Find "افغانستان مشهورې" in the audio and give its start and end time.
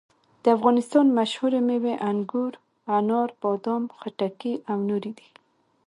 0.57-1.59